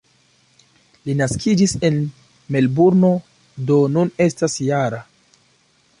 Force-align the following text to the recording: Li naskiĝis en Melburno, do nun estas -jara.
Li 1.09 1.13
naskiĝis 1.19 1.75
en 1.89 1.99
Melburno, 2.55 3.11
do 3.71 3.79
nun 3.97 4.13
estas 4.29 4.61
-jara. 4.65 5.07